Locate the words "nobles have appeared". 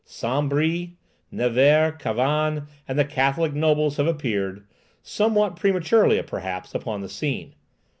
3.53-4.65